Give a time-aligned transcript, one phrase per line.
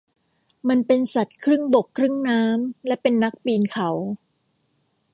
[0.69, 3.89] มันเป็นสัตว์ครึ่งบกครึ่งน้ำและเป็นนักปีนเขา